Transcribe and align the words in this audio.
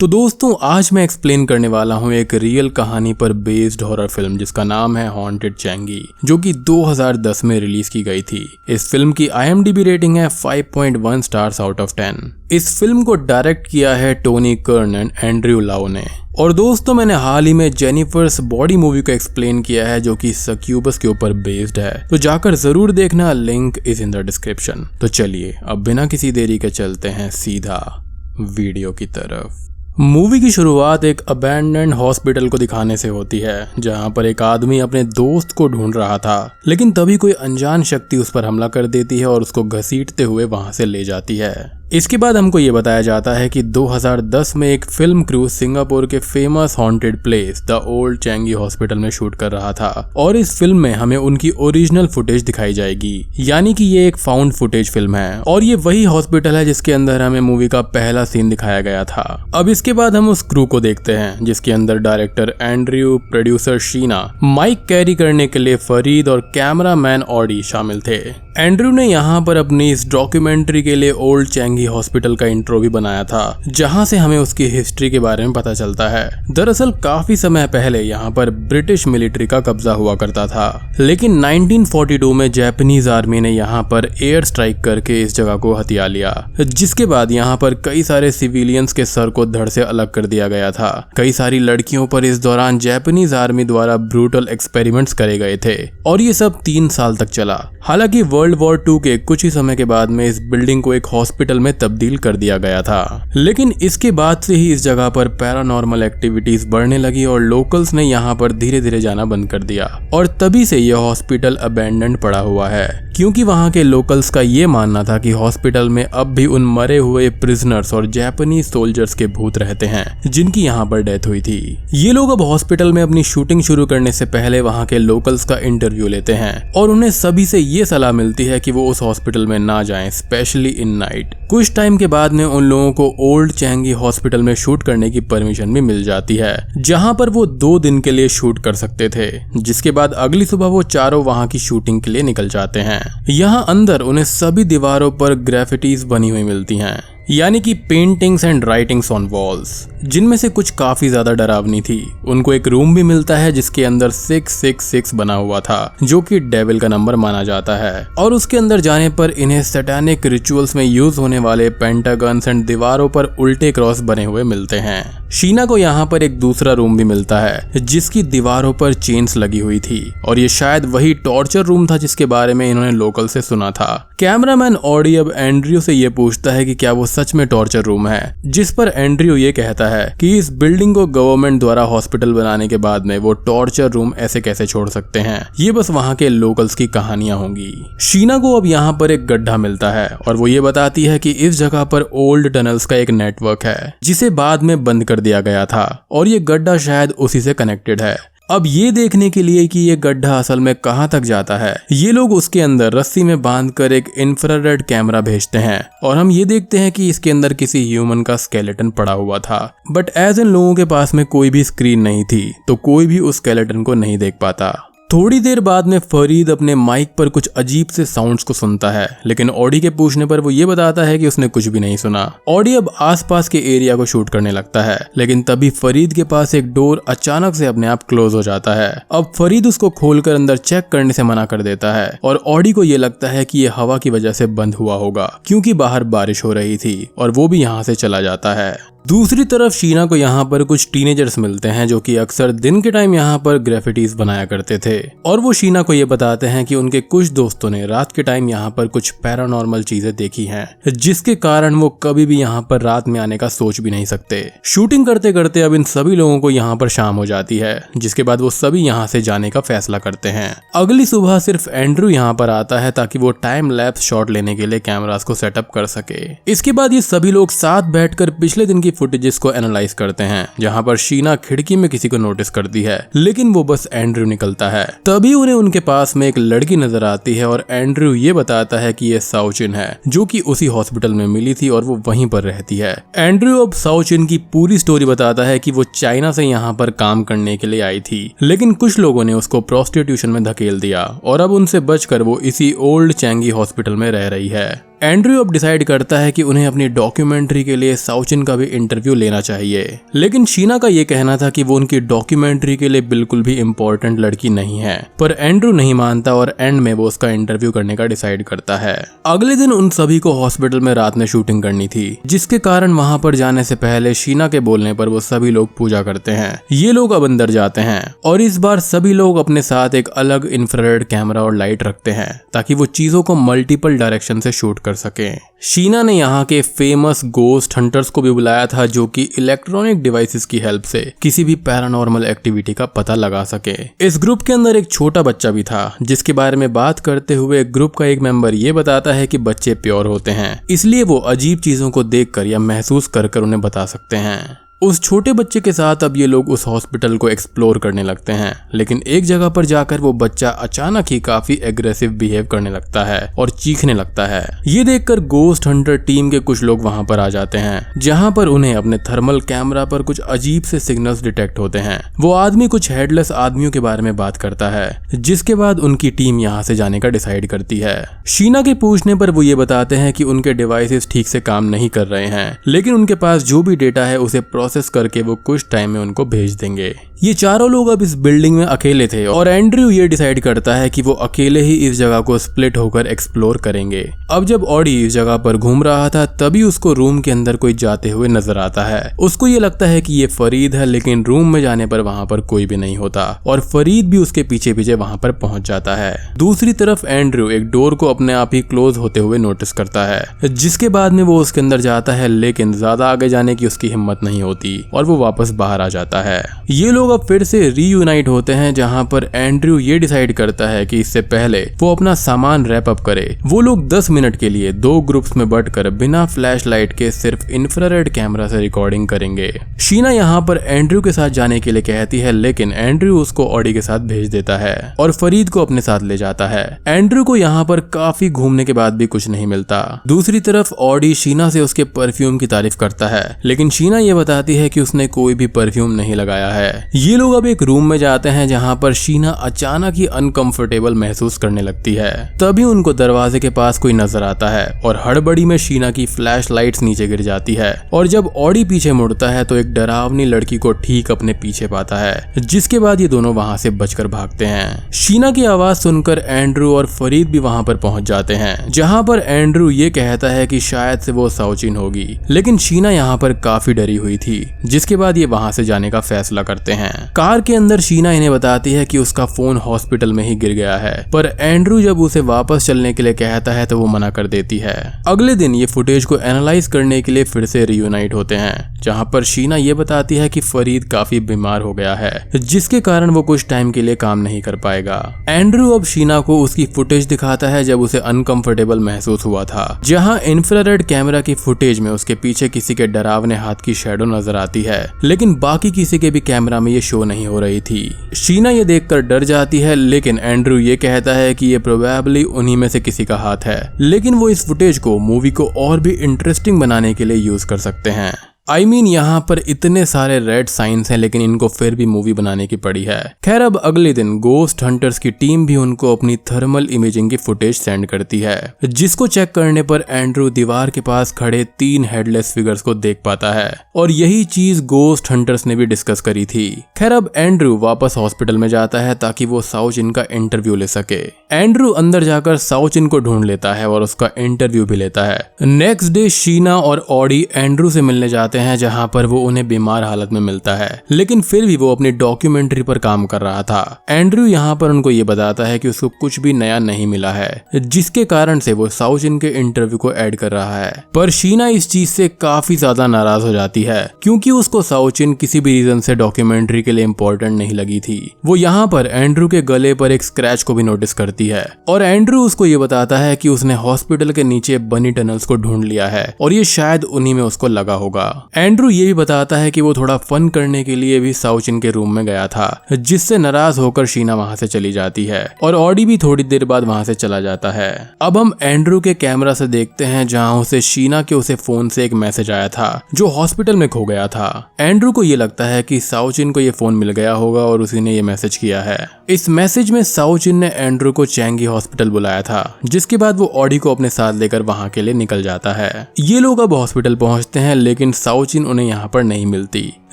तो 0.00 0.06
दोस्तों, 0.06 0.52
आज 0.62 0.88
मैं 0.92 1.02
एक्सप्लेन 1.04 1.44
करने 1.46 1.68
वाला 1.68 1.94
हूँ 1.94 2.12
एक 2.14 2.32
रियल 2.34 2.68
कहानी 2.70 3.12
पर 3.14 3.32
बेस्ड 3.38 3.82
हॉरर 3.82 4.06
फ़िल्म 4.06 4.36
जिसका 4.38 4.62
नाम 4.64 4.96
है 4.96 5.06
हॉन्टेड 5.08 5.54
चैंगी 5.54 6.00
जो 6.24 6.36
कि 6.38 6.52
2010 6.68 7.42
में 7.44 7.58
रिलीज़ 7.60 7.90
की 7.90 8.02
गई 8.02 8.22
थी। 8.22 8.40
इस 8.68 8.88
फ़िल्म 8.90 9.12
की 9.12 9.26
आईएमडीबी 9.28 9.82
रेटिंग 9.82 10.16
है 10.16 10.28
5.1 10.36 11.22
स्टार्स 11.22 11.60
आउट 11.60 11.80
ऑफ़ 11.80 11.94
10 11.94 12.22
इस 12.52 12.78
फ़िल्म 12.78 13.02
को 13.02 13.14
डायरेक्ट 13.14 13.68
किया 13.70 13.94
है 13.94 14.14
टोनी 14.14 14.54
कर्न 14.60 14.94
एंड 14.94 15.12
एंड्रयू 15.14 15.60
लाओ 15.60 15.86
ने। 15.88 16.04
और 16.38 16.52
दोस्तों, 16.52 16.94
मैंने 16.94 17.14
हाल 17.16 17.46
ही 17.46 17.52
में 17.52 17.70
जेनिफर्स 17.72 18.40
बॉडी 18.42 18.76
मूवी 18.76 19.02
को 19.02 19.12
एक्सप्लेन 19.12 19.62
किया 19.62 19.86
है, 19.86 20.00
जो 20.00 20.16
कि 20.16 20.32
सक्यूबस 20.34 20.98
के 20.98 21.08
ऊपर 21.08 21.32
बेस्ड 21.42 21.78
है। 21.78 22.06
तो 22.10 22.18
जाकर 22.18 22.54
ज़रूर 22.56 22.92
देखना 22.92 23.32
link 23.32 23.78
is 23.86 24.02
in 24.02 24.10
the 24.10 24.24
description 24.26 24.88
तो 25.00 25.08
चलिए, 25.08 25.56
अब 25.62 25.84
बिना 25.84 26.06
किसी 26.06 26.32
देरी 26.32 26.58
के 26.58 26.70
चलते 26.70 27.08
हैं 27.10 27.30
सीधा 27.32 28.06
वीडियो 28.40 28.92
की 28.92 29.06
तरफ़। 29.08 29.68
मूवी 29.98 30.40
की 30.40 30.50
शुरुआत 30.50 31.04
एक 31.04 31.20
अबैंडेंड 31.20 31.94
हॉस्पिटल 31.94 32.48
को 32.48 32.58
दिखाने 32.58 32.96
से 32.96 33.08
होती 33.08 33.38
है, 33.38 33.70
जहाँ 33.78 34.10
पर 34.10 34.26
एक 34.26 34.42
आदमी 34.42 34.78
अपने 34.78 35.02
दोस्त 35.04 35.52
को 35.52 35.66
ढूंढ 35.68 35.96
रहा 35.96 36.18
था, 36.18 36.56
लेकिन 36.66 36.92
तभी 36.92 37.16
कोई 37.16 37.32
अनजान 37.32 37.82
शक्ति 37.82 38.16
उस 38.16 38.30
पर 38.30 38.44
हमला 38.44 38.68
कर 38.68 38.86
देती 38.86 39.18
है 39.18 39.26
और 39.26 39.42
उसको 39.42 39.64
घसीटते 39.64 40.22
हुए 40.22 40.44
वहाँ 40.44 40.72
से 40.72 40.84
ले 40.84 41.04
जाती 41.04 41.36
है। 41.36 41.79
इसके 41.92 42.16
बाद 42.16 42.36
हमको 42.36 42.58
ये 42.58 42.70
बताया 42.70 43.00
जाता 43.02 43.32
है 43.32 43.48
कि 43.48 43.62
2010 43.62 44.54
में 44.56 44.66
एक 44.68 44.84
फ़िल्म 44.84 45.22
क्रू 45.22 45.48
सिंगापुर 45.48 46.06
के 46.06 46.18
famous 46.18 46.76
haunted 46.78 47.22
place, 47.22 47.62
the 47.62 47.70
old 47.70 48.18
Changi 48.18 48.52
hospital 48.52 48.98
में 48.98 49.08
शूट 49.10 49.34
कर 49.34 49.50
रहा 49.52 49.72
था। 49.72 50.12
और 50.16 50.36
इस 50.36 50.58
फ़िल्म 50.58 50.76
में 50.76 50.92
हमें 50.94 51.16
उनकी 51.16 51.50
ओरिजिनल 51.50 52.06
फुटेज 52.06 52.42
दिखाई 52.42 52.72
जाएगी। 52.72 53.26
यानी 53.38 53.74
कि 53.74 53.84
ये 53.84 54.06
एक 54.08 54.16
फाउंड 54.16 54.52
फुटेज 54.52 54.90
फ़िल्म 54.90 55.16
है। 55.16 55.40
और 55.40 55.64
ये 55.64 55.74
वही 55.74 56.04
हॉस्पिटल 56.04 56.56
है 56.56 56.64
जिसके 56.64 56.92
अंदर 56.92 57.22
हमें 57.22 57.40
मूवी 57.40 57.68
का 57.68 57.80
पहला 57.82 58.24
सीन 58.24 58.48
दिखाया 58.48 58.80
गया 58.80 59.04
था। 59.04 59.44
अब 59.54 59.68
इसके 59.68 59.92
बाद 59.92 60.16
हम 60.16 60.28
उस 60.28 60.42
क्रू 60.42 60.66
को 60.66 60.80
देखते 60.80 61.12
हैं, 61.12 61.44
जिसके 61.44 61.72
अंदर 61.72 61.98
director 61.98 62.54
Andrew 62.62 63.18
producer 63.30 63.78
Sheena 63.78 64.22
mic 64.42 64.84
carry 64.88 65.14
करने 65.14 65.46
के 65.46 65.58
लिए 65.58 65.76
फरीद 65.76 66.28
और 66.28 66.40
कैमरा 66.54 66.94
मैन 66.94 67.22
ऑडी 67.22 67.62
शामिल 67.62 68.00
थे। 68.00 68.50
एंड्रयू 68.58 68.90
ने 68.90 69.06
यहाँ 69.06 69.40
पर 69.42 69.56
अपनी 69.56 69.90
इस 69.92 70.08
डॉक्यूमेंट्री 70.10 70.82
के 70.82 70.94
लिए 70.94 71.10
ओल्ड 71.10 71.48
चैंगी 71.48 71.79
हॉस्पिटल 71.86 72.36
का 72.36 72.46
इंट्रो 72.46 72.80
भी 72.80 72.88
बनाया 72.88 73.24
था, 73.24 73.60
जहाँ 73.68 74.04
से 74.04 74.16
हमें 74.16 74.36
उसकी 74.38 74.66
हिस्ट्री 74.68 75.10
के 75.10 75.18
बारे 75.18 75.44
में 75.44 75.52
पता 75.52 75.74
चलता 75.74 76.08
है। 76.08 76.28
दरअसल 76.50 76.92
काफ़ी 77.02 77.36
समय 77.36 77.66
पहले 77.68 78.00
यहाँ 78.00 78.30
पर 78.30 78.50
ब्रिटिश 78.50 79.06
मिलिट्री 79.06 79.46
का 79.46 79.60
कब्जा 79.60 79.92
हुआ 79.92 80.14
करता 80.14 80.46
था, 80.46 80.92
लेकिन 81.00 81.40
1942 81.40 82.32
में 82.34 82.50
जैपनीज 82.52 83.08
आर्मी 83.08 83.40
ने 83.40 83.50
यहाँ 83.50 83.82
पर 83.82 84.08
एयर 84.22 84.44
स्ट्राइक 84.44 84.82
करके 84.84 85.20
इस 85.22 85.34
जगह 85.36 85.56
को 85.56 85.74
हथिया 85.74 86.06
लिया, 86.06 86.32
जिसके 86.60 87.06
बाद 87.06 87.32
यहाँ 87.32 87.56
पर 87.56 87.74
कई 87.84 88.02
सारे 88.02 88.30
सिविलियंस 88.32 88.92
के 88.92 89.04
सर 89.04 89.30
को 89.30 89.46
धड़ 89.46 89.68
से 89.68 89.82
अलग 89.82 90.10
कर 90.10 90.26
दिया 90.26 90.48
गया 90.48 90.70
था। 90.72 90.90
कई 91.16 91.32
सारी 91.32 91.58
लड़कियों 91.58 92.06
पर 92.06 92.24
इस 92.24 92.38
दौरान 92.38 92.78
जैपनीज 92.78 93.34
आर्मी 93.34 93.64
द्वारा 93.64 93.96
ब्रूटल 93.96 94.48
एक्सपेरिमेंट्स 94.50 95.12
करे 95.12 95.38
गए 95.38 95.56
थे, 95.56 95.76
और 96.06 96.20
ये 96.20 96.32
सब 96.32 96.60
तीन 96.64 96.88
साल 96.88 97.16
तक 97.16 97.28
चला। 97.30 97.58
हालाँकि 97.82 98.22
वर्ल्ड 98.24 98.56
वॉर 98.58 98.76
टू 98.76 98.98
के 98.98 99.16
कुछ 99.18 99.44
ही 99.44 99.50
समय 99.50 99.76
के 99.76 99.84
बाद 99.84 100.10
में 100.10 100.24
इस 100.26 100.38
बिल्डिंग 100.42 100.82
को 100.82 100.94
एक 100.94 101.06
हॉस्पिटल 101.06 101.60
में 101.60 101.69
तब्दील 101.72 102.18
कर 102.18 102.36
दिया 102.36 102.58
गया 102.58 102.82
था। 102.82 103.30
लेकिन 103.36 103.74
इसके 103.82 104.10
बाद 104.10 104.38
से 104.38 104.54
ही 104.54 104.72
इस 104.72 104.82
जगह 104.82 105.08
पर 105.08 105.28
पैरानॉर्मल 105.28 106.02
एक्टिविटीज़ 106.02 106.68
बढ़ने 106.68 106.98
लगी 106.98 107.24
और 107.24 107.40
लोकल्स 107.40 107.94
ने 107.94 108.04
यहाँ 108.04 108.34
पर 108.34 108.52
धीरे 108.52 108.80
धीरे 108.80 109.00
जाना 109.00 109.24
बंद 109.24 109.50
कर 109.50 109.62
दिया। 109.62 110.08
और 110.14 110.26
तभी 110.26 110.66
से 110.66 110.78
यह 110.78 110.96
हॉस्पिटल 110.96 111.56
अबेंडेंड 111.56 112.18
पड़ा 112.18 112.38
हुआ 112.38 112.68
है। 112.68 113.10
क्योंकि 113.16 113.42
वहाँ 113.42 113.70
के 113.70 113.82
लोकल्स 113.82 114.30
का 114.30 114.40
ये 114.40 114.66
मानना 114.66 115.04
था 115.04 115.18
कि 115.18 115.30
हॉस्पिटल 115.30 115.88
में 115.88 116.04
अब 116.04 116.26
भी 116.26 116.46
उन 116.46 116.62
मरे 116.62 116.98
हुए 116.98 117.30
प्रिजनर्स 117.30 117.94
और 117.94 118.06
जैपनीज 118.06 118.66
सोल्जर्स 118.66 119.14
के 119.14 119.26
भूत 119.26 119.58
रहते 119.58 119.86
हैं, 119.86 120.22
जिनकी 120.26 120.62
यहाँ 120.62 120.86
पर 120.86 121.02
डेथ 121.02 121.26
हुई 121.26 121.40
थी। 121.40 121.78
ये 121.94 122.12
लोग 122.12 122.30
अब 122.30 122.42
हॉस्पिटल 122.42 122.92
में 122.92 123.02
अपनी 123.02 123.22
शूटिंग 123.22 123.62
शुरू 123.62 123.86
करने 123.86 124.12
से 124.12 124.24
पहले 124.24 124.60
वहाँ 124.60 124.86
के 124.86 124.98
लोकल्स 124.98 125.44
का 125.44 125.58
इंटरव्यू 125.58 126.08
लेते 126.08 126.32
हैं। 126.32 126.72
और 126.72 126.90
उन्हें 126.90 127.10
सभी 127.10 127.46
से 127.46 127.58
ये 127.58 127.84
सलाह 127.84 128.12
मिलती 128.12 128.44
है 128.44 128.60
कि 128.60 128.70
वो 128.70 128.88
उस 128.88 129.02
हॉस्पिटल 129.02 129.46
में 129.46 129.58
ना 129.58 129.82
जाए 129.82 130.10
स्पेशली 130.10 130.68
इन 130.68 130.88
नाइट 130.88 131.34
कुछ 131.50 131.59
टाइम 131.66 131.96
के 131.96 132.06
बाद 132.06 132.32
में 132.32 132.44
उन 132.44 132.64
लोगों 132.64 132.92
को 132.92 133.08
ओल्ड 133.20 133.52
चैंगी 133.52 133.92
हॉस्पिटल 133.92 134.42
में 134.42 134.54
शूट 134.54 134.82
करने 134.82 135.10
की 135.10 135.20
परमिशन 135.20 135.74
भी 135.74 135.80
मिल 135.80 136.02
जाती 136.04 136.36
है, 136.36 136.56
जहाँ 136.76 137.14
पर 137.14 137.30
वो 137.30 137.44
दो 137.46 137.78
दिन 137.78 138.00
के 138.00 138.10
लिए 138.10 138.28
शूट 138.28 138.58
कर 138.58 138.74
सकते 138.74 139.08
थे, 139.08 139.30
जिसके 139.56 139.90
बाद 139.90 140.12
अगली 140.12 140.44
सुबह 140.44 140.66
वो 140.66 140.82
चारों 140.82 141.24
वहाँ 141.24 141.46
की 141.48 141.58
शूटिंग 141.58 142.02
के 142.02 142.10
लिए 142.10 142.22
निकल 142.22 142.48
जाते 142.48 142.80
हैं। 142.80 143.24
यहाँ 143.30 143.64
अंदर 143.68 144.00
उन्हें 144.00 144.24
सभी 144.24 144.64
दीवारों 144.64 145.10
पर 145.12 145.34
ग्रेफिटीज 145.34 146.04
बनी 146.04 146.28
हुई 146.28 146.42
मिलती 146.42 146.76
हैं। 146.76 146.98
यानी 147.30 147.58
कि 147.60 147.72
paintings 147.88 148.44
and 148.44 148.64
writings 148.64 149.10
on 149.12 149.26
walls 149.26 149.88
जिनमें 150.04 150.36
से 150.36 150.48
कुछ 150.48 150.70
काफ़ी 150.70 151.08
ज़्यादा 151.08 151.32
डरावनी 151.32 151.80
थी। 151.80 152.00
उनको 152.24 152.52
एक 152.52 152.68
रूम 152.68 152.94
भी 152.94 153.02
मिलता 153.02 153.36
है 153.36 153.52
जिसके 153.52 153.84
अंदर 153.84 154.10
सिक्स 154.10 154.52
सिक्स 154.52 154.84
सिक्स 154.84 155.14
बना 155.14 155.34
हुआ 155.34 155.60
था, 155.60 155.96
जो 156.02 156.20
कि 156.20 156.40
डेविल 156.40 156.80
का 156.80 156.88
नंबर 156.88 157.16
माना 157.16 157.42
जाता 157.44 157.76
है। 157.76 158.06
और 158.18 158.32
उसके 158.32 158.56
अंदर 158.56 158.80
जाने 158.80 159.08
पर 159.10 159.30
इन्हें 159.30 159.62
सैटेनिक 159.62 160.26
रिचुअल्स 160.26 160.74
में 160.76 160.84
यूज़ 160.84 161.20
होने 161.20 161.38
वाले 161.38 161.68
पेंटागन्स 161.70 162.48
एंड 162.48 162.64
दीवारों 162.66 163.08
पर 163.08 163.24
उल्टे 163.40 163.72
क्रॉस 163.72 164.00
बने 164.00 164.24
हुए 164.24 164.42
मिलते 164.44 164.76
हैं। 164.78 165.28
शीना 165.30 165.64
को 165.64 165.78
यहाँ 165.78 166.06
पर 166.06 166.22
एक 166.22 166.38
दूसरा 166.40 166.72
रूम 166.72 166.96
भी 166.96 167.04
मिलता 167.04 167.38
है, 167.40 167.70
जिसकी 167.76 168.22
दीवारों 168.22 168.72
पर 168.72 168.94
चेन्स 168.94 169.36
लगी 169.36 169.58
हुई 169.58 169.80
थी। 169.80 170.02
और 170.24 170.38
ये 170.38 170.48
शायद 170.48 170.86
वही 170.86 171.14
टॉर्चर 171.14 171.62
रूम 171.62 171.86
था 171.86 171.96
जिसके 171.96 172.26
बारे 172.26 172.54
में 172.54 172.70
इन्होंने 172.70 172.90
लोकल 172.90 173.28
से 173.28 173.42
सुना 173.42 173.70
था। 173.70 174.06
कैमरामैन 174.18 174.76
ऑडी 174.76 175.14
अब 175.16 175.32
एंड्रियो 175.36 175.80
से 175.80 175.92
ये 175.92 176.08
पूछता 176.10 176.52
है 176.52 176.64
कि 176.64 176.74
क्या 176.74 176.92
वो 176.92 177.06
सच 177.20 177.34
में 177.34 177.46
टॉर्चर 177.46 177.82
रूम 177.82 178.08
है, 178.08 178.34
जिस 178.46 178.72
पर 178.72 178.88
एंड्रियो 178.88 179.36
ये 179.36 179.52
कहता 179.52 179.88
है 179.88 180.14
कि 180.20 180.36
इस 180.38 180.50
बिल्डिंग 180.52 180.94
को 180.94 181.06
गवर्नमेंट 181.08 181.58
द्वारा 181.60 181.82
हॉस्पिटल 181.84 182.32
बनाने 182.32 182.68
के 182.68 182.76
बाद 182.78 183.06
में 183.06 183.16
वो 183.18 183.32
टॉर्चर 183.32 183.90
रूम 183.90 184.12
ऐसे 184.18 184.40
कैसे 184.40 184.66
छोड़ 184.66 184.88
सकते 184.88 185.20
हैं? 185.20 185.46
ये 185.60 185.72
बस 185.72 185.90
वहाँ 185.90 186.14
के 186.14 186.28
लोकल्स 186.28 186.74
की 186.74 186.86
कहानियाँ 186.86 187.36
होंगी। 187.38 187.72
शीना 188.00 188.38
को 188.38 188.54
अब 188.56 188.66
यहाँ 188.66 188.92
पर 188.92 189.10
एक 189.10 189.26
गड्ढा 189.26 189.56
मिलता 189.56 189.90
है 189.90 190.08
और 190.28 190.36
वो 190.36 190.46
ये 190.46 190.60
बताती 190.60 191.04
है 191.04 191.18
कि 191.18 191.30
इस 191.30 191.58
जगह 191.58 191.84
पर 191.84 192.02
ओल्ड 192.02 192.52
टनल्स 192.54 192.86
का 192.86 192.96
एक 192.96 193.10
नेटवर्क 193.10 193.64
है, 193.64 193.94
जिसे 194.02 194.30
बाद 194.30 194.62
में 194.62 194.82
बंद 194.84 195.04
कर 195.04 195.20
दिया 195.20 195.40
गया 195.40 195.64
था 195.66 196.06
और 196.10 196.28
ये 196.28 196.38
गड्ढा 196.40 196.76
शायद 196.78 197.12
उसी 197.18 197.40
से 197.40 197.54
कनेक्टेड 197.54 198.02
है। 198.02 198.16
अब 198.50 198.64
ये 198.66 198.90
देखने 198.92 199.28
के 199.30 199.42
लिए 199.42 199.66
कि 199.66 199.80
ये 199.80 199.94
गड्ढा 199.96 200.38
असल 200.38 200.60
में 200.60 200.74
कहाँ 200.74 201.08
तक 201.08 201.20
जाता 201.20 201.56
है। 201.58 201.74
ये 201.92 202.10
लोग 202.12 202.32
उसके 202.32 202.60
अंदर 202.60 202.92
रस्सी 202.92 203.22
में 203.22 203.42
बाँध 203.42 203.70
कर 203.70 203.92
एक 203.92 204.08
इंफ्रारेड 204.18 204.82
कैमरा 204.82 205.20
भेजते 205.20 205.58
हैं 205.58 205.80
और 206.02 206.16
हम 206.18 206.30
ये 206.30 206.44
देखते 206.44 206.78
हैं 206.78 206.90
कि 206.92 207.08
इसके 207.08 207.30
अंदर 207.30 207.54
किसी 207.54 207.84
ह्यूमन 207.84 208.22
का 208.22 208.36
स्केलेटन 208.36 208.90
पड़ा 208.90 209.12
हुआ 209.12 209.38
था। 209.38 209.62
बट 209.90 210.10
एज 210.16 210.40
इन 210.40 210.46
लोगों 210.46 210.74
के 210.74 210.84
पास 210.84 211.14
में 211.14 211.24
कोई 211.26 211.50
भी 211.50 211.64
स्क्रीन 211.64 212.00
नहीं 212.00 212.24
थी 212.24 212.52
तो 212.68 212.76
कोई 212.76 213.06
भी 213.06 213.18
उस 213.20 213.36
स्केलेटन 213.36 213.82
को 213.82 213.94
नहीं 213.94 214.18
देख 214.18 214.34
पाता। 214.40 214.76
थोड़ी 215.10 215.38
देर 215.40 215.60
बाद 215.60 215.86
में 215.86 215.98
फरीद 216.00 216.50
अपने 216.50 216.74
माइक 216.74 217.08
पर 217.18 217.28
कुछ 217.28 217.46
अजीब 217.48 217.86
से 217.86 218.04
साउंड्स 218.04 218.44
को 218.44 218.54
सुनता 218.54 218.90
है, 218.90 219.08
लेकिन 219.26 219.48
ऑडी 219.50 219.80
के 219.80 219.90
पूछने 219.90 220.26
पर 220.26 220.40
वो 220.40 220.50
ये 220.50 220.66
बताता 220.66 221.04
है 221.04 221.18
कि 221.18 221.26
उसने 221.26 221.48
कुछ 221.48 221.66
भी 221.66 221.80
नहीं 221.80 221.96
सुना। 221.96 222.22
ऑडी 222.48 222.74
अब 222.74 222.90
आसपास 223.00 223.48
के 223.48 223.58
एरिया 223.74 223.96
को 223.96 224.06
शूट 224.06 224.28
करने 224.28 224.50
लगता 224.50 224.82
है, 224.82 224.98
लेकिन 225.16 225.42
तभी 225.42 225.70
फरीद 225.70 226.12
के 226.12 226.24
पास 226.24 226.54
एक 226.54 226.72
डोर 226.74 227.02
अचानक 227.08 227.54
से 227.54 227.66
अपने 227.66 227.86
आप 227.86 228.02
क्लोज 228.02 228.34
हो 228.34 228.42
जाता 228.42 228.74
है। 228.74 228.90
अब 229.12 229.32
फरीद 229.38 229.66
उसको 229.66 229.90
खोलकर 229.90 230.34
अंदर 230.34 230.56
चेक 230.56 230.88
करने 230.92 231.12
से 231.12 231.22
मना 231.22 231.44
कर 231.44 231.62
देता 231.62 231.92
है, 231.92 232.18
और 232.24 232.42
ऑडी 232.46 232.72
को 232.72 232.84
ये 232.84 232.96
लगता 232.96 233.28
है 233.28 233.44
कि 233.44 233.58
ये 233.58 233.68
हवा 233.68 233.98
की 233.98 234.10
वजह 234.10 234.32
से 234.32 234.46
बंद 234.46 234.74
हुआ 234.74 234.94
होगा, 234.94 235.26
क्योंकि 235.46 235.74
बाहर 235.74 236.04
बारिश 236.04 236.44
हो 236.44 236.52
रही 236.52 236.76
थी, 236.76 237.08
और 237.18 237.30
वो 237.30 237.48
भी 237.48 237.60
यहाँ 237.60 237.82
से 237.82 237.94
चला 237.94 238.20
जाता 238.20 238.54
है। 238.54 238.76
दूसरी 239.04 239.44
तरफ़ 239.44 239.72
शीना 239.72 240.04
को 240.06 240.16
यहाँ 240.16 240.44
पर 240.44 240.62
कुछ 240.64 240.88
टीनेजर्स 240.92 241.38
मिलते 241.38 241.68
हैं 241.68 241.86
जो 241.88 241.98
कि 242.00 242.14
अक्सर 242.16 242.50
दिन 242.54 242.80
के 242.82 242.90
टाइम 242.90 243.14
यहाँ 243.14 243.38
पर 243.38 243.58
ग्रेफिटीज 243.58 244.14
बनाया 244.14 244.44
करते 244.44 244.78
थे। 244.78 244.98
और 245.26 245.40
वो 245.40 245.52
शीना 245.52 245.82
को 245.82 245.92
ये 245.92 246.04
बताते 246.04 246.46
हैं 246.46 246.64
कि 246.64 246.74
उनके 246.74 247.00
कुछ 247.00 247.28
दोस्तों 247.30 247.70
ने 247.70 247.84
रात 247.86 248.12
के 248.12 248.22
टाइम 248.22 248.48
यहाँ 248.48 248.70
पर 248.70 248.86
कुछ 248.86 249.10
पैरानॉर्मल 249.12 249.82
चीज़ें 249.82 250.14
देखी 250.16 250.44
हैं, 250.44 250.68
जिसके 250.88 251.34
कारण 251.36 251.74
वो 251.74 251.88
कभी 252.02 252.26
भी 252.26 252.38
यहाँ 252.40 252.62
पर 252.70 252.82
रात 252.82 253.08
में 253.08 253.18
आने 253.20 253.38
का 253.38 253.48
सोच 253.48 253.80
भी 253.80 253.90
नहीं 253.90 254.04
सकते। 254.04 254.42
शूटिंग 254.64 255.06
करते 255.06 255.32
करते 255.32 255.62
अब 255.62 255.74
इन 255.74 255.84
सभी 255.84 256.16
लोगों 256.16 256.38
को 256.40 256.50
यहाँ 256.50 256.76
पर 256.76 256.88
शाम 256.88 257.16
हो 257.16 257.26
जाती 257.26 257.58
है, 257.58 257.72
जिसके 257.96 258.22
बाद 258.22 258.40
वो 258.40 258.50
सभी 258.50 258.82
यहाँ 258.82 259.06
से 259.06 259.22
जाने 259.22 259.50
का 259.50 259.60
फैसला 259.62 259.98
करते 259.98 260.28
हैं। 260.28 260.54
अगली 260.74 261.06
सुबह 261.06 261.38
सिर्फ़ 261.38 261.68
एंड्रू 261.70 262.08
यहाँ 262.08 262.34
पर 262.34 262.50
आता 262.50 262.80
है 262.80 262.90
ताकि 262.90 263.18
वो 263.18 263.30
टाइम 263.40 263.70
लैप्स 263.70 264.02
शॉट 264.02 264.30
लेने 264.30 264.56
के 264.56 264.66
लिए 264.66 264.80
कैमरास 264.80 265.24
को 265.24 265.34
सेटअप 265.34 265.70
कर 265.74 265.86
सके। 265.88 266.22
इसके 266.48 266.72
बाद 266.72 266.92
ये 266.92 267.02
सभी 267.02 267.32
लोग 267.32 267.50
साथ 267.50 267.90
बैठकर 267.92 268.30
पिछले 268.32 268.66
दिन 268.66 268.80
की 268.80 268.89
की 268.90 268.96
फुटेजेस 268.96 269.38
को 269.38 269.52
एनालाइज 269.52 269.92
करते 269.94 270.24
हैं, 270.24 270.46
जहाँ 270.60 270.82
पर 270.82 270.96
शीना 270.98 271.34
खिड़की 271.38 271.76
में 271.76 271.88
किसी 271.90 272.08
को 272.08 272.18
नोटिस 272.18 272.50
करती 272.50 272.82
है, 272.82 272.98
लेकिन 273.16 273.52
वो 273.52 273.64
बस 273.64 273.88
एंड्रयू 273.92 274.26
निकलता 274.26 274.68
है। 274.70 274.84
तभी 275.06 275.32
उन्हें 275.34 275.54
उनके 275.54 275.80
पास 275.82 276.16
में 276.16 276.26
एक 276.28 276.38
लड़की 276.38 276.76
नज़र 276.76 277.04
आती 277.04 277.34
है 277.34 277.48
और 277.48 277.64
एंड्रयू 277.70 278.14
ये 278.14 278.32
बताता 278.32 278.78
है 278.78 278.92
कि 278.92 279.06
ये 279.06 279.20
साउचिन 279.20 279.74
है, 279.74 279.98
जो 280.08 280.24
कि 280.24 280.40
उसी 280.42 280.66
हॉस्पिटल 280.68 281.14
में 281.14 281.26
मिली 281.28 281.54
थी 281.54 281.68
और 281.68 281.84
वो 281.84 281.96
वहीं 282.06 282.26
पर 282.26 282.42
रहती 282.42 282.78
है। 282.78 282.96
एंड्रयू 283.16 283.64
अब 283.66 283.72
साउचिन 283.74 284.26
की 284.26 284.38
पूरी 284.52 284.78
स्टोरी 284.78 285.04
बताता 285.04 285.44
है 285.44 285.58
कि 285.58 285.70
वो 285.70 285.84
चाइना 285.94 286.32
से 286.32 286.44
यहाँ 286.44 286.74
पर 286.74 286.90
काम 286.92 287.22
करने 287.22 287.56
के 287.56 287.66
लिए 287.66 287.80
आई 287.82 288.00
थी, 288.02 288.22
लेकिन 288.42 288.72
कुछ 288.74 288.98
लोगों 288.98 289.24
ने 289.24 289.34
उसको 289.34 289.60
प्रोस्टिट्यूशन 289.62 290.30
में 290.30 290.42
धकेल 290.44 290.80
दिया, 290.80 291.04
और 291.24 291.40
अब 291.40 291.52
उनसे 291.52 291.80
बचकर 291.82 292.22
वो 292.22 292.38
इसी 292.40 292.72
ओल्ड 292.80 293.12
चैंगी 293.12 293.50
हॉस्पिटल 293.50 293.96
में 293.96 294.10
रह 294.10 294.28
रही 294.28 294.48
है। 294.48 294.89
एंड्रयू 295.02 295.40
अब 295.40 295.50
डिसाइड 295.50 295.82
करता 295.84 296.18
है 296.18 296.32
कि 296.32 296.42
उन्हें 296.42 296.66
अपनी 296.66 296.88
डॉक्यूमेंट्री 296.88 297.62
के 297.64 297.76
लिए 297.76 297.94
साउचिन 297.96 298.42
का 298.42 298.56
भी 298.56 298.64
इंटरव्यू 298.64 299.14
लेना 299.14 299.40
चाहिए। 299.40 299.98
लेकिन 300.14 300.44
शीना 300.44 300.76
का 300.78 300.88
ये 300.88 301.04
कहना 301.04 301.36
था 301.36 301.48
कि 301.50 301.62
वो 301.62 301.76
उनकी 301.76 302.00
डॉक्यूमेंट्री 302.00 302.76
के 302.76 302.88
लिए 302.88 303.00
बिल्कुल 303.00 303.42
भी 303.42 303.54
इम्पोर्टेंट 303.54 304.18
लड़की 304.18 304.48
नहीं 304.48 304.78
है। 304.78 304.96
पर 305.18 305.34
एंड्रू 305.38 305.70
नहीं 305.72 305.94
मानता 305.94 306.34
और 306.34 306.54
एंड 306.60 306.80
में 306.80 306.92
वो 306.94 307.06
उसका 307.06 307.30
इंटरव्यू 307.30 307.70
करने 307.70 307.96
का 307.96 308.06
डिसाइड 308.06 308.42
करता 308.42 308.76
है। 308.76 308.94
अगले 309.26 309.56
दिन 309.56 309.72
उन 309.72 309.88
सभी 309.90 310.18
को 310.18 310.32
हॉस्पिटल 310.32 310.80
में 310.80 310.92
रात 310.94 311.16
में 311.16 311.24
शूटिंग 311.26 311.62
करनी 311.62 311.88
थी, 311.88 312.18
जिसके 312.26 312.58
कारण 312.58 312.92
वहाँ 312.92 313.18
पर 313.18 313.34
जाने 313.34 313.64
से 313.64 313.74
पहले 313.76 314.14
शीना 314.14 314.48
के 314.48 314.60
बोलने 314.60 314.92
पर 314.94 315.08
वो 315.08 315.20
सभी 315.20 315.50
लोग 315.50 315.76
पूजा 315.76 316.02
करते 316.02 316.32
हैं। 316.32 316.60
ये 316.72 316.92
लोग 316.92 317.12
अब 317.12 317.24
अंदर 317.24 317.50
जाते 317.50 317.80
हैं 317.80 318.14
और 318.24 318.40
इस 318.40 318.58
बार 318.58 318.80
सभी 318.80 319.12
लोग 319.12 319.36
अपने 319.36 319.62
साथ 319.62 319.94
एक 319.94 320.08
अलग 320.08 320.46
इंफ्रारेड 320.46 321.04
कैमरा 321.04 321.42
और 321.42 321.56
लाइट 321.56 321.82
रखते 321.82 322.10
हैं, 322.10 322.40
ताकि 322.52 322.74
वो 322.74 322.86
चीज़ों 322.86 323.22
को 323.22 323.34
मल्टीपल 323.34 323.98
डायरेक्शन 323.98 324.40
से 324.40 324.52
शूट 324.52 324.78
कर 324.78 324.88
सके। 324.94 325.30
शीना 325.62 326.02
ने 326.02 326.12
यहाँ 326.12 326.44
के 326.44 326.60
फ़ेमस 326.62 327.20
गोस्ट 327.26 327.76
हंटर्स 327.76 328.10
को 328.10 328.22
भी 328.22 328.30
बुलाया 328.30 328.66
था, 328.66 328.86
जो 328.86 329.06
कि 329.06 329.22
इलेक्ट्रॉनिक 329.38 330.02
डिवाइसेस 330.02 330.44
की 330.44 330.58
हेल्प 330.58 330.82
से 330.82 331.00
किसी 331.22 331.44
भी 331.44 331.54
पैरानॉर्मल 331.56 332.24
एक्टिविटी 332.24 332.74
का 332.74 332.86
पता 332.86 333.14
लगा 333.14 333.44
सके। 333.44 333.76
इस 334.06 334.18
ग्रुप 334.18 334.42
के 334.42 334.52
अंदर 334.52 334.76
एक 334.76 334.90
छोटा 334.92 335.22
बच्चा 335.22 335.50
भी 335.50 335.62
था, 335.62 335.96
जिसके 336.02 336.32
बारे 336.32 336.56
में 336.56 336.72
बात 336.72 337.00
करते 337.00 337.34
हुए 337.34 337.64
ग्रुप 337.64 337.96
का 337.96 338.06
एक 338.06 338.20
मेंबर 338.20 338.54
ये 338.54 338.72
बताता 338.72 339.12
है 339.12 339.26
कि 339.26 339.38
बच्चे 339.40 339.74
प्योर 339.74 340.06
होते 340.06 340.30
हैं, 340.30 340.60
इसलिए 340.70 341.02
वो 341.02 341.18
अजीब 341.18 341.58
चीज़ों 341.58 341.90
को 341.90 342.02
देख 342.04 342.38
या 342.38 342.58
महसूस 342.58 343.06
कर 343.06 343.28
कर 343.28 343.40
उन्हें 343.40 343.60
बता 343.60 343.86
सकते 343.86 344.16
हैं। 344.16 344.69
उस 344.82 345.00
छोटे 345.02 345.32
बच्चे 345.32 345.60
के 345.60 345.72
साथ 345.72 346.04
अब 346.04 346.16
ये 346.16 346.26
लोग 346.26 346.48
उस 346.48 346.66
हॉस्पिटल 346.66 347.16
को 347.16 347.28
एक्सप्लोर 347.28 347.78
करने 347.78 348.02
लगते 348.02 348.32
हैं, 348.32 348.52
लेकिन 348.74 349.02
एक 349.06 349.24
जगह 349.24 349.48
पर 349.48 349.64
जाकर 349.64 350.00
वो 350.00 350.12
बच्चा 350.12 350.50
अचानक 350.50 351.10
ही 351.10 351.18
काफ़ी 351.20 351.54
एग्रेसिव 351.64 352.10
बिहेव 352.10 352.46
करने 352.46 352.70
लगता 352.70 353.02
है 353.04 353.20
और 353.38 353.50
चीखने 353.50 353.94
लगता 353.94 354.26
है। 354.26 354.46
ये 354.66 354.84
देखकर 354.84 355.20
गोस्ट 355.26 355.66
हंटर 355.66 355.96
टीम 355.96 356.30
के 356.30 356.38
कुछ 356.40 356.62
लोग 356.62 356.84
वहाँ 356.84 357.04
पर 357.04 357.18
आ 357.18 357.28
जाते 357.28 357.58
हैं, 357.58 357.92
जहाँ 357.98 358.30
पर 358.32 358.48
उन्हें 358.48 358.74
अपने 358.74 358.98
थर्मल 359.00 359.40
कैमरा 359.40 359.84
पर 359.84 360.02
कुछ 360.02 360.20
अजीब 360.20 360.62
से 360.62 360.80
सिग्नल्स 360.80 361.22
डिटेक्ट 361.22 361.58
होते 361.58 361.78
हैं। 361.78 362.00
वो 362.20 362.32
आदमी 362.34 362.68
कुछ 362.68 362.90
हेडलेस 362.90 363.32
आदमियों 363.32 363.70
के 363.70 363.80
बारे 363.80 364.02
में 364.02 364.14
बात 364.16 364.36
करता 364.36 364.70
है, 364.70 365.00
जिसके 365.14 365.54
बाद 365.54 365.80
उनकी 365.80 366.10
टीम 366.12 366.40
यहाँ 366.40 366.62
से 366.62 366.74
जाने 366.74 367.00
का 367.00 367.08
डिसाइड 367.10 367.48
करती 367.48 367.78
है। 367.78 368.22
शीना 368.28 368.62
के 368.62 368.74
पूछने 368.76 369.14
पर 369.14 369.30
वो 369.30 369.42
ये 369.42 369.54
बताते 369.56 369.96
हैं 369.96 370.12
कि 370.12 370.24
उनके 370.26 370.54
डिवाइसेस 370.54 371.08
ठीक 371.10 371.28
से 371.28 371.40
काम 371.42 371.64
नहीं 371.66 371.88
कर 371.90 372.06
रहे 372.06 372.26
हैं, 372.28 372.58
लेकिन 372.66 372.94
उनके 372.94 373.14
पास 373.16 373.44
जो 373.44 373.62
भी 373.62 373.76
डेटा 373.76 374.04
है 374.04 374.18
उसे 374.20 374.40
करके 374.88 375.22
वो 375.22 375.34
कुछ 375.36 375.66
टाइम 375.72 375.90
में 375.90 376.00
उनको 376.00 376.24
भेज 376.24 376.54
देंगे। 376.54 376.94
ये 377.22 377.32
चारों 377.34 377.70
लोग 377.70 377.88
अब 377.88 378.02
इस 378.02 378.14
बिल्डिंग 378.16 378.56
में 378.56 378.64
अकेले 378.64 379.06
थे 379.08 379.24
और 379.26 379.48
एंड्रयू 379.48 379.88
ये 379.90 380.06
डिसाइड 380.08 380.40
करता 380.40 380.74
है 380.74 380.90
कि 380.90 381.02
वो 381.02 381.12
अकेले 381.12 381.60
ही 381.60 381.74
इस 381.88 381.96
जगह 381.96 382.20
को 382.20 382.38
स्प्लिट 382.38 382.76
होकर 382.76 383.06
एक्सप्लोर 383.06 383.56
करेंगे। 383.56 384.02
अब 384.30 384.44
जब 384.44 384.64
ऑडी 384.66 384.94
इस 385.06 385.12
जगह 385.12 385.36
पर 385.36 385.56
घूम 385.56 385.82
रहा 385.82 386.08
था, 386.08 386.24
तभी 386.26 386.62
उसको 386.62 386.92
रूम 386.92 387.20
के 387.20 387.30
अंदर 387.30 387.56
कोई 387.56 387.74
जाते 387.74 388.10
हुए 388.10 388.28
नज़र 388.28 388.58
आता 388.58 388.84
है। 388.84 389.16
उसको 389.20 389.46
ये 389.46 389.58
लगता 389.58 389.86
है 389.86 390.00
कि 390.00 390.12
ये 390.12 390.26
फरीद 390.28 390.74
है, 390.74 390.86
लेकिन 390.86 391.24
रूम 391.24 391.52
में 391.52 391.60
जाने 391.62 391.86
पर 391.86 392.00
वहाँ 392.00 392.26
पर 392.26 392.40
कोई 392.42 392.66
भी 392.66 392.76
नहीं 392.76 392.96
होता 392.96 393.24
और 393.46 393.60
फरीद 393.62 394.08
भी 394.10 394.18
उसके 394.18 394.42
पीछे 394.42 394.72
पीछे 394.72 394.94
वहाँ 394.94 395.18
पर 395.18 395.32
पहुँच 395.34 395.68
जाता 395.68 395.96
है। 395.96 396.16
दूसरी 396.38 396.72
तरफ़ 396.72 397.06
एंड्रयू 397.06 397.50
एक 397.50 397.70
डोर 397.70 397.94
को 397.94 398.06
अपने 398.06 398.32
आप 398.32 398.54
ही 398.54 398.60
क्लोज 398.62 398.96
होते 398.96 399.20
हुए 399.20 399.38
नोटिस 399.38 399.72
करता 399.72 400.06
है, 400.06 400.24
जिसके 400.44 400.88
बाद 400.90 401.12
में 401.12 401.22
वो 401.22 401.38
उसके 401.40 401.60
अंदर 401.60 401.80
जाता 401.80 402.12
है, 402.12 402.28
लेकिन 402.28 402.72
ज़्यादा 402.72 403.10
आगे 403.10 403.28
जाने 403.28 403.54
की 403.54 403.66
उसकी 403.66 403.88
हिम्मत 403.88 404.20
नहीं 404.24 404.42
होती। 404.42 404.59
और 404.94 405.04
वो 405.04 405.16
वापस 405.16 405.50
बाहर 405.52 405.80
आ 405.80 405.88
जाता 405.88 406.20
है। 406.22 406.42
ये 406.70 406.90
लोग 406.90 407.10
अब 407.10 407.26
फिर 407.26 407.44
से 407.44 407.68
रीयूनाइट 407.70 408.28
होते 408.28 408.52
हैं, 408.52 408.72
जहाँ 408.74 409.04
पर 409.04 409.30
एंड्रयू 409.34 409.78
ये 409.78 409.98
डिसाइड 409.98 410.32
करता 410.32 410.68
है 410.68 410.84
कि 410.86 411.00
इससे 411.00 411.20
पहले 411.28 411.62
वो 411.80 411.94
अपना 411.94 412.14
सामान 412.16 412.66
रैप 412.66 412.88
अप 412.88 413.00
करे। 413.00 413.38
वो 413.44 413.60
लोग 413.60 413.86
10 413.88 414.10
मिनट 414.10 414.36
के 414.36 414.48
लिए 414.48 414.72
दो 414.72 415.00
ग्रुप्स 415.02 415.36
में 415.36 415.48
बटकर 415.50 415.90
बिना 415.92 416.24
फ्लैश 416.26 416.66
लाइट 416.66 416.92
के 416.92 417.10
सिर्फ़ 417.10 417.48
इंफ्रारेड 417.50 418.08
कैमरा 418.14 418.48
से 418.48 418.60
रिकॉर्डिंग 418.60 419.08
करेंगे। 419.08 419.52
शीना 419.80 420.10
यहाँ 420.10 420.40
पर 420.40 420.58
एंड्रयू 420.58 421.00
के 421.00 421.12
साथ 421.12 421.30
जाने 421.30 421.60
के 421.60 421.72
लिए 421.72 421.82
कहती 421.82 422.18
है, 422.18 422.32
लेकिन 422.32 422.72
एंड्रयू 422.72 423.18
उसको 423.18 423.46
ऑडी 423.48 423.72
के 423.72 423.82
साथ 423.82 423.98
भेज 424.08 424.28
देता 424.28 424.56
है 424.58 424.94
और 425.00 425.12
फरीद 425.12 425.48
को 425.48 425.62
अपने 425.62 425.80
साथ 425.80 426.02
ले 426.02 426.16
जाता 426.16 426.46
है। 426.48 426.64
एंड्रयू 426.88 427.24
को 427.24 427.36
यहाँ 427.36 427.64
पर 427.64 427.80
काफ़ी 427.92 428.28
घूमने 428.30 428.64
के 428.64 428.72
बाद 428.72 428.94
भी 428.94 429.06
कुछ 429.06 429.28
नहीं 429.28 429.46
मिलता। 429.46 429.80
दूसरी 430.06 430.40
तरफ़ 430.40 430.72
ऑडी 430.74 431.14
शीना 431.14 431.48
से 431.50 431.60
उसके 431.60 431.84
परफ्यूम 431.90 432.38
की 432.38 432.46
तारीफ़ 432.46 432.76
करता 432.76 433.08
है, 433.08 433.38
लेकिन 433.44 433.70
शीना 433.70 433.98
ये 433.98 434.14
बताती 434.14 434.49
है 434.54 434.68
कि 434.68 434.80
उसने 434.80 435.06
कोई 435.08 435.34
भी 435.34 435.46
परफ्यूम 435.48 435.90
नहीं 435.92 436.14
लगाया 436.14 436.48
है। 436.48 436.88
ये 436.96 437.16
लोग 437.16 437.34
अब 437.34 437.46
एक 437.46 437.62
रूम 437.62 437.86
में 437.86 437.96
जाते 437.98 438.28
हैं 438.28 438.46
जहाँ 438.48 438.74
पर 438.76 438.92
शीना 438.94 439.30
अचानक 439.30 439.94
ही 439.94 440.06
अनकंफर्टेबल 440.08 440.94
महसूस 440.96 441.38
करने 441.38 441.62
लगती 441.62 441.94
है। 441.94 442.12
तभी 442.38 442.64
उनको 442.64 442.92
दरवाजे 442.92 443.40
के 443.40 443.50
पास 443.50 443.78
कोई 443.78 443.92
नज़र 443.92 444.22
आता 444.22 444.48
है 444.48 444.66
और 444.84 445.02
हड़बड़ी 445.06 445.44
में 445.44 445.56
शीना 445.58 445.90
की 445.90 446.06
फ्लैश 446.06 446.50
लाइट 446.50 446.82
नीचे 446.82 447.06
गिर 447.06 447.22
जाती 447.22 447.54
है। 447.54 447.72
और 447.92 448.06
जब 448.08 448.26
ऑडी 448.38 448.64
पीछे 448.64 448.92
मुड़ता 448.92 449.28
है 449.30 449.44
तो 449.44 449.56
एक 449.56 449.72
डरावनी 449.74 450.24
लड़की 450.24 450.58
को 450.58 450.72
ठीक 450.74 451.10
अपने 451.10 451.32
पीछे 451.34 451.66
पाता 451.68 451.98
है, 451.98 452.32
जिसके 452.38 452.78
बाद 452.78 453.00
ये 453.00 453.08
दोनों 453.08 453.34
वहाँ 453.34 453.56
से 453.56 453.70
बचकर 453.72 454.06
भागते 454.08 454.46
हैं। 454.46 454.90
शीना 454.92 455.30
की 455.30 455.44
आवाज़ 455.46 455.78
सुनकर 455.78 456.18
एंड्रू 456.20 456.74
और 456.76 456.86
फरीद 456.88 457.28
भी 457.30 457.38
वहाँ 457.40 457.62
पर 457.64 457.76
पहुँच 457.78 458.04
जाते 458.04 458.34
हैं, 458.34 458.70
जहाँ 458.70 459.02
पर 459.04 459.18
एंड्रू 459.20 459.70
ये 459.70 459.90
कहता 459.90 460.28
है 460.28 460.46
कि 460.46 460.60
शायद 460.60 461.00
से 461.00 461.12
वो 461.12 461.28
साउचिन 461.30 461.76
होगी। 461.76 462.18
लेकिन 462.30 462.58
शीना 462.58 462.90
यहाँ 462.90 463.16
पर 463.18 463.32
काफ़ी 463.40 463.74
डरी 463.74 463.96
हुई 463.96 464.16
थी। 464.18 464.39
जिसके 464.64 464.96
बाद 464.96 465.18
ये 465.18 465.26
वहाँ 465.26 465.50
से 465.52 465.64
जाने 465.64 465.90
का 465.90 466.00
फैसला 466.02 466.42
करते 466.42 466.72
हैं। 466.72 466.92
कार 467.16 467.40
के 467.40 467.54
अंदर 467.54 467.80
शीना 467.80 468.12
इन्हें 468.12 468.30
बताती 468.32 468.72
है 468.72 468.84
कि 468.84 468.98
उसका 468.98 469.26
फ़ोन 469.26 469.56
हॉस्पिटल 469.58 470.12
में 470.12 470.22
ही 470.24 470.34
गिर 470.36 470.52
गया 470.52 470.76
है। 470.76 470.94
पर 471.12 471.26
एंड्रू 471.40 471.80
जब 471.82 472.00
उसे 472.00 472.20
वापस 472.22 472.66
चलने 472.66 472.92
के 472.92 473.02
लिए 473.02 473.14
कहता 473.14 473.52
है 473.52 473.66
तो 473.66 473.78
वो 473.78 473.86
मना 473.88 474.10
कर 474.10 474.26
देती 474.26 474.58
है। 474.58 474.76
अगले 475.08 475.34
दिन 475.34 475.54
ये 475.54 475.66
फुटेज 475.66 476.04
को 476.04 476.18
एनालाइज 476.18 476.66
करने 476.66 477.00
के 477.02 477.12
लिए 477.12 477.24
फिर 477.24 477.46
से 477.46 477.64
रियूनाइट 477.64 478.14
होते 478.14 478.34
हैं, 478.34 478.80
जहाँ 478.82 479.04
पर 479.04 479.24
शीना 479.24 479.56
ये 479.56 479.74
बताती 479.74 480.16
है 480.16 480.28
कि 480.28 480.40
फरीद 480.42 480.84
काफ़ी 480.84 481.20
बीमार 481.22 481.62
हो 481.62 481.72
गया 481.74 481.94
है, 481.94 482.28
जिसके 482.34 482.80
कारण 482.82 483.10
वो 483.10 483.22
कुछ 483.22 483.46
टाइम 483.48 483.70
के 483.70 483.82
लिए 483.82 483.94
काम 483.96 484.18
नहीं 484.18 484.40
कर 484.42 484.56
पाएगा। 484.58 485.02
एंड्रू 485.28 485.70
अब 485.70 485.84
शीना 485.84 486.18
को 486.20 486.40
उसकी 486.42 486.66
फुटेज 486.66 487.06
दिखाता 487.06 487.48
है 487.48 487.62
जब 487.64 487.80
उसे 487.80 487.98
अनकंफर्टेबल 488.00 488.80
महसूस 488.80 489.24
हुआ 489.24 489.44
था, 489.44 489.80
जहाँ 489.84 490.18
इंफ्रारेड 490.20 490.82
कैमरा 490.84 491.20
की 491.20 491.34
फुटेज 491.36 491.80
में 491.80 491.90
उसके 491.90 492.14
पीछे 492.16 492.48
किसी 492.48 492.74
के 492.74 492.86
डरावने 492.88 493.36
हाथ 493.36 493.64
की 493.64 493.74
शेडो 493.74 494.04
नज़र 494.06 494.19
आती 494.28 494.62
है। 494.62 494.92
लेकिन 495.04 495.34
बाकी 495.34 495.70
किसी 495.70 495.98
के 495.98 496.10
भी 496.10 496.20
कैमरा 496.20 496.60
में 496.60 496.72
ये 496.72 496.80
शो 496.80 497.04
नहीं 497.04 497.26
हो 497.26 497.40
रही 497.40 497.60
थी। 497.60 497.96
शीना 498.14 498.50
ये 498.50 498.64
देखकर 498.64 499.00
डर 499.00 499.24
जाती 499.24 499.58
है, 499.58 499.74
लेकिन 499.74 500.18
एंड्रू 500.18 500.58
ये 500.58 500.76
कहता 500.76 501.12
है 501.12 501.34
कि 501.34 501.46
ये 501.46 501.58
प्रोबेबली 501.58 502.24
उन्हीं 502.24 502.56
में 502.56 502.68
से 502.68 502.80
किसी 502.80 503.04
का 503.04 503.16
हाथ 503.16 503.36
है। 503.36 503.72
लेकिन 503.80 504.14
वो 504.14 504.28
इस 504.28 504.46
फुटेज 504.46 504.78
को 504.78 504.98
मूवी 504.98 505.30
को 505.30 505.44
और 505.44 505.80
भी 505.80 505.90
इंटरेस्टिंग 505.90 506.60
बनाने 506.60 506.94
के 506.94 507.04
लिए 507.04 507.16
यूज़ 507.16 507.46
कर 507.46 507.56
सकते 507.56 507.90
हैं। 507.90 508.29
आई 508.50 508.62
I 508.62 508.66
मीन 508.66 508.80
mean, 508.80 508.94
यहाँ 508.94 509.20
पर 509.28 509.38
इतने 509.38 509.84
सारे 509.86 510.18
रेड 510.18 510.48
साइंस 510.48 510.90
हैं 510.90 510.96
लेकिन 510.98 511.22
इनको 511.22 511.48
फिर 511.48 511.74
भी 511.74 511.86
मूवी 511.86 512.12
बनाने 512.12 512.46
की 512.46 512.56
पड़ी 512.56 512.82
है। 512.84 513.14
खैर 513.24 513.42
अब 513.42 513.56
अगले 513.56 513.92
दिन 513.92 514.18
गोस्ट 514.20 514.62
हंटर्स 514.62 514.98
की 514.98 515.10
टीम 515.10 515.44
भी 515.46 515.56
उनको 515.56 515.92
अपनी 515.96 516.16
थर्मल 516.16 516.66
इमेजिंग 516.70 517.10
की 517.10 517.16
फुटेज 517.16 517.54
सेंड 517.56 517.86
करती 517.86 518.20
है 518.20 518.54
जिसको 518.64 519.06
चेक 519.06 519.32
करने 519.32 519.62
पर 519.62 519.84
एंड्रू 519.90 520.28
दीवार 520.30 520.70
के 520.70 520.80
पास 520.80 521.12
खड़े 521.12 521.44
तीन 521.58 521.84
हेडलेस 521.84 522.32
फिगर्स 522.32 522.62
को 522.62 522.74
देख 522.74 523.00
पाता 523.04 523.32
है 523.32 523.52
और 523.76 523.90
यही 523.90 524.24
चीज़ 524.24 524.62
गोस्ट 524.64 525.10
हंटर्स 525.10 525.46
ने 525.46 525.56
भी 525.56 525.66
डिस्कस 525.66 526.00
करी 526.00 526.26
थी। 526.26 526.48
खैर 526.78 526.92
अब 526.92 527.12
एंड्रू 527.16 527.56
वापस 527.58 527.94
हॉस्पिटल 527.96 528.38
में 528.38 528.48
जाता 528.48 528.80
है 528.80 528.94
ताकि 528.94 529.26
वो 529.26 529.42
साउचिन 529.42 529.90
का 529.90 530.04
इंटरव्यू 530.10 530.54
ले 530.54 530.66
सके। 530.66 531.00
एंड्रू 531.32 531.70
अंदर 531.70 532.04
जाकर 532.04 532.36
साउचिन 532.38 532.86
को 532.86 532.98
ढूंढ 532.98 533.24
लेता 533.24 533.54
है 533.54 533.70
और 533.70 533.82
उसका 533.82 534.10
इंटरव्यू 534.18 534.64
भी 534.66 534.76
लेता 534.76 535.04
है। 535.04 535.30
नेक्स्ट 535.42 535.92
डे 535.92 536.08
शीना 536.10 536.56
और 536.56 536.86
ऑडी 536.90 537.26
एंड्रू 537.36 537.70
से 537.70 537.82
मिलने 537.82 538.08
जाते 538.08 538.38
हैं 538.40 538.56
जहाँ 538.58 538.86
पर 538.94 539.06
वो 539.06 539.20
उन्हें 539.20 539.46
बीमार 539.48 539.84
हालत 539.84 540.12
में 540.12 540.20
मिलता 540.20 540.54
है। 540.56 540.82
लेकिन 540.90 541.20
फिर 541.22 541.44
भी 541.46 541.56
वो 541.56 541.70
अपनी 541.72 541.90
डॉक्यूमेंट्री 541.94 542.62
पर 542.62 542.78
काम 542.78 543.06
कर 543.06 543.20
रहा 543.20 543.42
था। 543.42 543.84
एंड्रयू 543.90 544.26
यहाँ 544.26 544.56
पर 544.56 544.70
उनको 544.70 544.90
ये 544.90 545.04
बताता 545.04 545.44
है 545.44 545.58
कि 545.58 545.68
उसको 545.68 545.88
कुछ 546.00 546.18
भी 546.20 546.32
नया 546.32 546.58
नहीं 546.60 546.86
मिला 546.86 547.12
है, 547.12 547.44
जिसके 547.56 548.04
कारण 548.06 548.38
से 548.38 548.52
वो 548.52 548.68
साउचिन 548.70 549.18
के 549.18 549.28
इंटरव्यू 549.30 549.78
को 549.78 549.92
ऐड 549.94 550.16
कर 550.16 550.32
रहा 550.32 550.56
है। 550.56 550.84
पर 550.94 551.10
शीना 551.12 551.48
इस 551.48 551.68
चीज़ 551.70 551.90
से 551.90 552.08
काफ़ी 552.20 552.56
ज़्यादा 552.56 552.86
नाराज़ 552.86 553.22
हो 553.22 553.32
जाती 553.32 553.62
है, 553.62 553.80
क्योंकि 554.02 554.30
उसको 554.30 554.62
साउचिन 554.62 555.14
किसी 555.14 555.40
भी 555.40 555.52
रीजन 555.52 555.80
से 555.80 555.94
डॉक्यूमेंट्री 555.94 556.62
के 556.62 556.72
लिए 556.72 556.84
इम्पोर्टेंट 556.84 557.32
नहीं 557.32 557.52
लगी 557.52 557.80
थी। 557.80 557.98
वो 558.26 558.36
यहाँ 558.36 558.66
पर 558.66 558.86
एंड्रू 558.86 559.28
के 559.28 559.42
गले 559.44 559.72
पर 559.74 559.92
एक 559.92 560.02
स्क्रैच 560.02 560.42
को 560.42 560.54
भी 560.54 560.62
नोटिस 560.62 560.92
करती 560.92 561.26
है। 561.28 561.44
और 561.68 561.82
एंड्रू 561.82 562.24
उसको 562.26 562.46
ये 562.46 562.56
बताता 562.58 562.98
है 562.98 563.16
कि 563.16 563.28
उसने 563.28 563.54
हॉस्पिटल 563.56 564.10
के 564.10 564.24
नीचे 564.24 564.58
बनी 564.70 564.90
टनल्स 564.90 565.24
को 565.24 565.36
ढूंढ 565.36 565.64
लिया 565.64 565.86
है, 565.88 566.14
और 566.20 566.32
ये 566.32 566.44
शायद 566.46 566.84
उन्हीं 566.84 567.14
में 567.14 567.22
उसको 567.22 567.48
लगा 567.48 567.74
होगा। 567.74 568.08
एंड्रू 568.36 568.68
ये 568.70 568.84
भी 568.86 568.94
बताता 568.94 569.36
है 569.36 569.50
कि 569.50 569.60
वो 569.60 569.72
थोड़ा 569.74 569.96
फन 569.98 570.28
करने 570.28 570.62
के 570.64 570.74
लिए 570.74 570.98
भी 571.00 571.12
साउचिन 571.12 571.60
के 571.60 571.70
रूम 571.70 571.94
में 571.94 572.04
गया 572.06 572.26
था, 572.28 572.64
जिससे 572.72 573.18
नाराज़ 573.18 573.58
होकर 573.60 573.86
शीना 573.86 574.14
वहाँ 574.14 574.36
से 574.36 574.46
चली 574.46 574.70
जाती 574.72 575.04
है, 575.04 575.24
और 575.42 575.54
ऑडी 575.54 575.84
भी 575.86 575.96
थोड़ी 575.98 576.24
देर 576.24 576.44
बाद 576.44 576.64
वहाँ 576.64 576.84
से 576.84 576.94
चला 576.94 577.20
जाता 577.20 577.50
है। 577.50 577.90
अब 578.02 578.18
हम 578.18 578.32
एंड्रू 578.42 578.80
के 578.80 578.94
कैमरा 578.94 579.34
से 579.34 579.46
देखते 579.46 579.84
हैं 579.84 580.06
जहाँ 580.06 580.40
उसे 580.40 580.60
शीना 580.60 581.02
के 581.02 581.14
उसे 581.14 581.34
फ़ोन 581.34 581.68
से 581.68 581.84
एक 581.84 581.92
मैसेज 581.94 582.30
आया 582.30 582.48
था, 582.48 582.80
जो 582.94 583.06
हॉस्पिटल 583.06 583.56
में 583.56 583.68
खो 583.68 583.84
गया 583.84 584.06
था। 584.08 584.54
एंड्रू 584.60 584.92
को 584.92 585.02
ये 585.02 585.16
लगता 585.16 585.44
है 585.44 585.62
कि 585.62 585.80
साउचिन 585.80 586.32
को 586.32 586.40
ये 586.40 586.50
फ़ोन 586.50 586.74
मिल 586.74 586.90
गया 586.90 587.12
होगा 587.12 587.40
और 587.40 587.60
उसी 587.60 587.80
ने 587.80 587.94
ये 587.94 588.02
मैसेज 588.02 588.36
किया 588.36 588.62
है। 588.62 588.78
इस 589.08 589.28
मैसेज 589.28 589.70
में 589.70 589.82
साउचिन 589.82 590.36
ने 590.36 590.48
एंड्रू 590.48 590.92
को 590.92 591.06
चैंगी 591.06 591.44
हॉस्पिटल 591.44 591.90
बुलाया 591.90 592.22
था, 592.22 592.58
जिसके 592.64 592.96
बाद 592.96 593.18
वो 593.18 593.26
ऑडी 593.34 593.58
को 593.58 593.74
अपने 593.74 593.90
साथ 593.90 594.14
लेकर 594.14 594.42
वहाँ 594.42 594.68
के 594.68 594.82
लिए 594.82 594.94
निकल 594.94 595.22
जाता 595.22 595.52
है। 595.52 595.88
ये 596.00 596.18
लोग 596.20 596.40
अब 596.40 596.52
हॉस्पिटल 596.52 596.94
पहुँचते 596.96 597.40
हैं, 597.40 597.54
लेकिन 597.54 597.92
साउचिन 598.10 598.46
उन्हें 598.46 598.66
यहाँ 598.66 598.88
पर 598.88 599.02
नहीं 599.02 599.26
मिलती, 599.26 599.62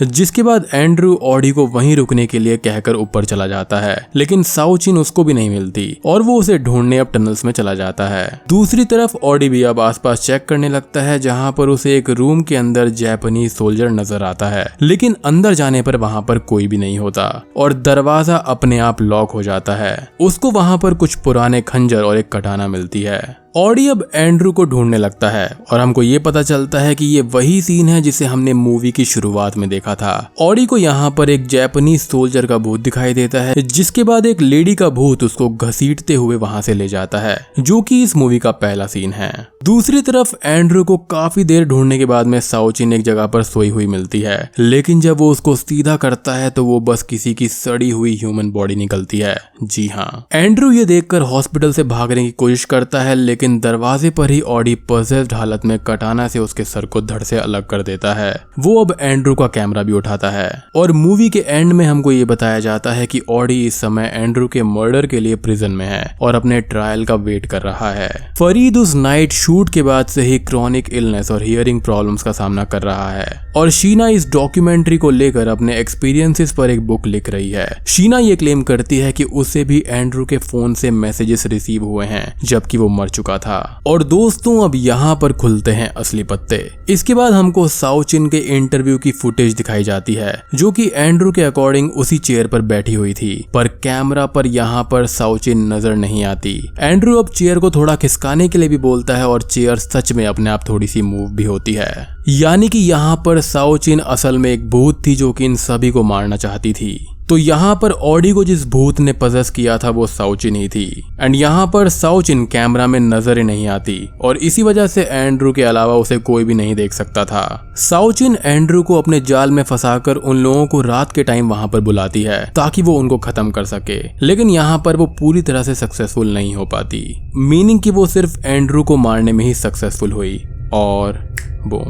जिसके 0.03 0.43
बाद 0.43 0.65
एंड्रू 0.73 1.13
ऑडी 1.23 1.51
को 1.51 1.65
वहीं 1.67 1.95
रुकने 1.95 2.25
के 2.27 2.39
लिए 2.39 2.57
कहकर 2.57 2.95
ऊपर 2.95 3.25
चला 3.25 3.47
जाता 3.47 3.79
है, 3.79 3.95
लेकिन 4.15 4.43
साउचिन 4.43 4.97
उसको 4.97 5.23
भी 5.23 5.33
नहीं 5.33 5.49
मिलती, 5.49 5.85
और 6.05 6.21
वो 6.21 6.39
उसे 6.39 6.57
ढूँढने 6.57 6.97
अब 6.97 7.11
टनल्स 7.13 7.45
में 7.45 7.51
चला 7.51 7.73
जाता 7.73 8.07
है। 8.07 8.41
दूसरी 8.49 8.85
तरफ़ 8.85 9.15
ऑडी 9.23 9.49
भी 9.49 9.63
अब 9.63 9.79
आसपास 9.79 10.21
चेक 10.21 10.45
करने 10.45 10.69
लगता 10.69 11.01
है, 11.01 11.19
जहाँ 11.19 11.51
पर 11.51 11.69
उसे 11.69 11.97
एक 11.97 12.09
रूम 12.11 12.41
के 12.41 12.55
अंदर 12.55 12.89
जैपनीज 12.89 13.51
सोल्जर 13.53 13.89
नज़र 13.91 14.23
आता 14.23 14.49
है, 14.49 14.67
लेकिन 14.81 15.15
अंदर 15.25 15.53
जाने 15.53 15.81
पर 15.81 15.95
वहाँ 15.97 16.21
पर 16.21 16.39
कोई 16.39 16.67
भी 16.67 16.77
नहीं 16.77 16.99
होता, 16.99 17.29
और 17.57 17.73
दरवाज़ा 17.73 18.37
अपने 18.37 18.79
आप 18.79 19.01
लॉक 19.01 19.31
हो 19.31 19.43
जाता 19.43 19.75
है। 19.75 20.07
उसको 20.21 20.51
वहाँ 20.51 20.77
पर 20.77 20.93
कुछ 20.93 21.15
पुराने 21.15 21.61
खंजर 21.63 22.03
और 22.03 22.17
एक 22.17 22.31
कटाना 22.33 22.67
मिलती 22.67 23.01
है। 23.01 23.21
ऑडी 23.55 23.87
अब 23.87 24.03
एंड्रू 24.15 24.51
को 24.51 24.63
ढूँढने 24.63 24.97
लगता 24.97 25.29
है 25.29 25.47
और 25.71 25.79
हमको 25.79 26.03
ये 26.03 26.17
पता 26.19 26.41
चलता 26.43 26.79
है 26.79 26.95
कि 26.95 27.05
ये 27.05 27.21
वही 27.27 27.61
सीन 27.61 27.89
है 27.89 28.01
जिसे 28.01 28.25
हमने 28.25 28.53
मूवी 28.53 28.91
की 28.91 29.05
शुरुआत 29.05 29.57
में 29.57 29.67
देखा 29.69 29.95
था। 29.95 30.31
ऑडी 30.41 30.65
को 30.65 30.77
यहाँ 30.77 31.09
पर 31.11 31.29
एक 31.29 31.47
जैपनीज 31.47 32.01
सोल्जर 32.01 32.45
का 32.45 32.57
भूत 32.57 32.79
दिखाई 32.79 33.13
देता 33.13 33.41
है, 33.41 33.53
जिसके 33.57 34.03
बाद 34.03 34.25
एक 34.25 34.41
लेडी 34.41 34.75
का 34.75 34.89
भूत 34.89 35.23
उसको 35.23 35.49
घसीटते 35.49 36.13
हुए 36.15 36.35
वहाँ 36.35 36.61
से 36.61 36.73
ले 36.73 36.87
जाता 36.87 37.19
है, 37.19 37.37
जो 37.59 37.81
कि 37.81 38.01
इस 38.03 38.15
मूवी 38.15 38.39
का 38.39 38.51
पहला 38.53 38.87
सीन 38.87 39.13
है। 39.13 39.31
दूसरी 39.63 40.01
तरफ़ 40.01 40.35
एंड्रू 40.45 40.83
को 40.83 40.97
काफ़ी 41.07 41.43
देर 41.43 41.65
ढूँढने 41.65 41.97
के 41.97 42.05
बाद 42.05 42.27
में 42.27 42.39
साउचिन 42.41 42.93
एक 42.93 43.01
जगह 43.03 43.27
पर 43.27 43.43
सोई 43.43 43.69
हुई 43.69 43.87
मिलती 43.87 44.21
है, 44.21 44.37
लेकिन 44.59 45.01
जब 45.01 45.17
वो 45.17 45.31
उसको 45.31 45.55
सीधा 45.55 45.95
करता 45.97 46.35
है 46.35 46.49
तो 46.49 46.65
वो 46.65 46.79
बस 46.81 47.03
किसी 47.03 47.33
की 47.33 47.47
सड़ी 47.47 47.89
हुई 47.89 48.15
ह्यूमन 48.15 48.51
बॉडी 48.51 48.75
निकलती 48.75 49.19
है। 49.19 49.35
जी 49.63 49.87
हाँ। 49.87 50.27
एंड्रू 50.33 50.71
ये 50.71 50.85
देखकर 50.85 51.21
हॉस्पिटल 51.23 51.73
से 51.73 51.83
भागने 51.85 52.25
की 52.25 52.31
कोशिश 52.33 52.65
करता 52.65 53.01
है, 53.01 53.15
लेकिन 53.15 53.36
लेकिन 53.37 53.59
दरवाजे 53.59 54.09
पर 54.09 54.31
ही 54.31 54.41
ऑडी 54.41 54.75
पजेस्ड 54.75 55.33
हालत 55.33 55.65
में 55.65 55.79
कटाना 55.79 56.27
से 56.27 56.39
उसके 56.39 56.63
सर 56.63 56.85
को 56.85 57.01
धड़ 57.01 57.23
से 57.23 57.37
अलग 57.37 57.65
कर 57.65 57.81
देता 57.81 58.13
है। 58.13 58.43
वो 58.59 58.85
अब 58.85 58.95
एंड्रू 59.01 59.35
का 59.35 59.47
कैमरा 59.47 59.83
भी 59.83 59.91
उठाता 59.91 60.29
है। 60.29 60.63
और 60.75 60.91
मूवी 60.91 61.29
के 61.29 61.39
एंड 61.39 61.73
में 61.73 61.85
हमको 61.85 62.11
ये 62.11 62.25
बताया 62.25 62.59
जाता 62.59 62.91
है 62.91 63.05
कि 63.05 63.21
ऑडी 63.29 63.65
इस 63.65 63.75
समय 63.75 64.11
एंड्रू 64.13 64.47
के 64.47 64.63
मर्डर 64.63 65.05
के 65.05 65.19
लिए 65.19 65.35
प्रिजन 65.35 65.71
में 65.71 65.85
है 65.85 66.17
और 66.21 66.35
अपने 66.35 66.61
ट्रायल 66.61 67.05
का 67.05 67.15
वेट 67.15 67.45
कर 67.45 67.61
रहा 67.61 67.91
है। 67.91 68.09
फरीद 68.39 68.77
उस 68.77 68.95
नाइट 68.95 69.33
शूट 69.33 69.69
के 69.69 69.83
बाद 69.83 70.05
से 70.05 70.21
ही 70.21 70.39
क्रॉनिक 70.39 70.89
इलनेस 70.89 71.31
और 71.31 71.43
हियरिंग 71.43 71.81
प्रॉब्लम्स 71.81 72.23
का 72.23 72.31
सामना 72.31 72.63
कर 72.63 72.81
रहा 72.81 73.09
है। 73.11 73.53
और 73.55 73.69
शीना 73.69 74.07
इस 74.07 74.29
डॉक्यूमेंट्री 74.29 74.97
को 74.97 75.09
लेकर 75.09 75.47
अपने 75.47 75.77
एक्सपीरियंसेस 75.77 76.51
पर 76.51 76.69
एक 76.69 76.81
बुक 76.87 77.07
लिख 77.07 77.29
रही 77.29 77.51
है। 77.51 77.69
शीना 77.87 78.19
ये 78.19 78.35
क्लेम 78.35 78.63
करती 78.63 78.97
है 78.97 79.11
कि 79.11 79.23
उसे 79.23 79.63
भी 79.63 79.83
एंड्रू 79.87 80.25
के 80.25 80.37
फ़ोन 80.37 80.73
से 80.73 80.91
मैसेजेस 80.91 81.45
रिसीव 81.45 81.83
हुए 81.83 82.05
हैं, 82.05 82.33
जबकि 82.43 82.77
वो 82.77 82.87
मर 82.87 83.09
चुका 83.27 83.37
था। 83.39 83.81
और 83.87 84.03
दोस्तों 84.05 84.63
अब 84.63 84.75
यहाँ 84.75 85.15
पर 85.21 85.33
खुलते 85.33 85.71
हैं 85.71 85.89
असली 85.95 86.23
पत्ते। 86.23 86.57
इसके 86.89 87.13
बाद 87.13 87.33
हमको 87.33 87.67
साउचिन 87.69 88.27
के 88.29 88.37
इंटरव्यू 88.57 88.97
की 88.97 89.11
फुटेज 89.13 89.53
दिखाई 89.53 89.83
जाती 89.83 90.13
है, 90.13 90.33
जो 90.55 90.71
कि 90.71 90.89
एंड्रू 90.95 91.31
के 91.31 91.43
अकॉर्डिंग 91.43 91.91
उसी 91.93 92.17
चेयर 92.19 92.47
पर 92.47 92.61
बैठी 92.63 92.93
हुई 92.93 93.13
थी। 93.13 93.33
पर 93.53 93.67
कैमरा 93.83 94.25
पर 94.27 94.47
यहाँ 94.47 94.83
पर 94.91 95.05
साउचिन 95.07 95.67
नज़र 95.73 95.95
नहीं 95.97 96.23
आती। 96.25 96.55
एंड्रू 96.79 97.17
अब 97.17 97.29
चेयर 97.29 97.59
को 97.59 97.71
थोड़ा 97.71 97.95
खिसकाने 97.95 98.47
के 98.49 98.57
लिए 98.57 98.69
भी 98.69 98.77
बोलता 98.79 99.17
है 99.17 99.27
और 99.27 99.41
चेयर 99.43 99.77
सच 99.77 100.11
में 100.13 100.25
अपने 100.25 100.49
आप 100.49 100.67
थोड़ी 100.69 100.87
सी 100.87 101.01
मूव 101.01 101.29
भी 101.31 101.43
होती 101.45 101.73
है। 101.73 102.07
यानी 102.29 102.67
कि 102.69 102.79
यहाँ 102.79 103.15
पर 103.25 103.41
साउचिन 103.41 103.99
असल 103.99 104.37
में 104.37 104.51
एक 104.51 104.69
भूत 104.69 105.05
थी 105.07 105.15
जो 105.15 105.31
कि 105.33 105.45
इन 105.45 105.55
सभी 105.57 105.91
को 105.91 106.03
मारना 106.03 106.35
चाहती 106.37 106.73
थी। 106.73 107.16
तो 107.29 107.37
यहाँ 107.37 107.75
पर 107.75 107.91
ऑडी 107.91 108.31
को 108.31 108.43
जिस 108.43 108.65
भूत 108.67 108.99
ने 108.99 109.13
पजस 109.13 109.49
किया 109.49 109.77
था, 109.77 109.89
वो 109.89 110.05
साउचिन 110.07 110.55
ही 110.55 110.67
थी। 110.69 111.03
एंड 111.21 111.35
यहाँ 111.35 111.65
पर 111.67 111.89
साउचिन 111.89 112.45
कैमरा 112.45 112.85
में 112.87 112.99
नज़र 112.99 113.37
ही 113.37 113.43
नहीं 113.43 113.67
आती, 113.67 113.97
और 114.21 114.37
इसी 114.37 114.63
वजह 114.63 114.87
से 114.87 115.03
एंड्रू 115.03 115.51
के 115.53 115.63
अलावा 115.63 115.95
उसे 115.95 116.17
कोई 116.19 116.43
भी 116.43 116.53
नहीं 116.53 116.75
देख 116.75 116.93
सकता 116.93 117.25
था। 117.25 117.73
साउचिन 117.77 118.37
एंड्रू 118.45 118.83
को 118.83 118.97
अपने 118.97 119.19
जाल 119.21 119.51
में 119.51 119.61
फंसाकर 119.63 120.15
उन 120.15 120.37
लोगों 120.37 120.65
को 120.67 120.81
रात 120.81 121.11
के 121.11 121.23
टाइम 121.23 121.49
वहाँ 121.49 121.67
पर 121.67 121.79
बुलाती 121.79 122.23
है, 122.23 122.43
ताकि 122.55 122.81
वो 122.81 122.97
उनको 122.99 123.17
खत्म 123.17 123.51
कर 123.51 123.65
सके। 123.65 123.99
लेकिन 124.21 124.49
यहाँ 124.49 124.81
पर 124.85 124.95
वो 124.95 125.05
पूरी 125.19 125.41
तरह 125.41 125.63
से 125.63 125.75
सक्सेसफुल 125.75 126.33
नहीं 126.33 126.55
हो 126.55 126.65
पाती। 126.65 127.03
मीनिंग 127.35 127.79
की 127.79 127.91
वो 127.91 128.05
सिर्फ़ 128.05 128.39
एंड्रू 128.45 128.83
को 128.83 128.97
मारने 128.97 129.31
में 129.31 129.45
ही 129.45 129.53
सक्सेसफुल 129.55 130.11
हुई, 130.11 130.37
और 130.73 131.19
वो 131.67 131.85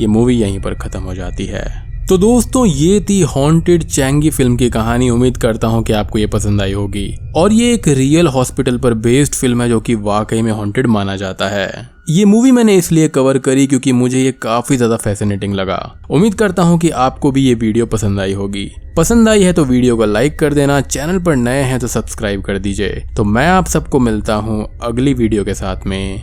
ये 0.00 0.06
मूवी 0.06 0.34
यहीं 0.34 0.60
पर 0.60 0.74
खत्म 0.74 1.00
हो 1.00 1.14
जाती 1.14 1.46
है। 1.46 1.85
तो 2.08 2.16
दोस्तों, 2.18 2.64
ये 2.66 3.00
थी 3.00 3.20
हॉन्टेड 3.20 3.82
चैंगी 3.84 4.30
फ़िल्म 4.30 4.56
की 4.56 4.68
कहानी। 4.70 5.08
उम्मीद 5.10 5.36
करता 5.36 5.68
हूँ 5.68 5.82
कि 5.84 5.92
आपको 5.92 6.18
ये 6.18 6.26
पसंद 6.26 6.60
आई 6.62 6.72
होगी। 6.72 7.06
और 7.36 7.52
ये 7.52 7.72
एक 7.74 7.88
रियल 7.88 8.26
हॉस्पिटल 8.26 8.76
पर 8.78 8.94
बेस्ड 8.96 9.34
फ़िल्म 9.34 9.62
है 9.62 9.68
जो 9.68 9.80
कि 9.80 9.94
वाकई 9.94 10.42
में 10.42 10.50
हॉन्टेड 10.52 10.86
माना 10.86 11.16
जाता 11.16 11.48
है। 11.48 11.66
ये 12.08 12.24
मूवी 12.24 12.52
मैंने 12.52 12.76
इसलिए 12.76 13.08
कवर 13.08 13.38
करी 13.38 13.66
क्योंकि 13.66 13.92
मुझे 13.92 14.22
ये 14.22 14.32
काफ़ी 14.32 14.76
ज़्यादा 14.76 14.96
फैसिनेटिंग 14.96 15.54
लगा। 15.54 15.78
उम्मीद 16.10 16.34
करता 16.34 16.62
हूँ 16.62 16.78
कि 16.78 16.90
आपको 16.90 17.32
भी 17.32 17.44
ये 17.44 17.54
वीडियो 17.54 17.86
पसंद 17.86 18.20
आई 18.20 18.32
होगी। 18.32 18.70
पसंद 18.96 19.28
आई 19.28 19.42
है 19.42 19.52
तो 19.52 19.64
वीडियो 19.64 19.96
को 19.96 20.04
लाइक 20.04 20.38
कर 20.38 20.54
देना। 20.54 20.80
चैनल 20.80 21.18
पर 21.18 21.36
नए 21.36 21.62
हैं 21.62 21.80
तो 21.80 21.86
सब्सक्राइब 21.88 22.42
कर 22.42 22.58
दीजिए। 22.58 23.04
तो 23.16 23.24
मैं 23.24 23.48
आप 23.48 23.66
सबको 23.66 24.00
मिलता 24.00 24.34
हूँ 24.36 24.66
अगली 24.82 25.14
वीडियो 25.14 25.44
के 25.44 25.54
साथ 25.54 25.86
में। 25.86 26.20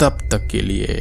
तब 0.00 0.28
तक 0.32 0.48
के 0.52 0.60
लिए 0.62 1.00